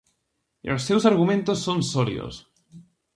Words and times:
E 0.65 0.67
os 0.77 0.85
seus 0.87 1.03
argumentos 1.11 1.57
son 1.65 1.79
sólidos. 1.93 2.35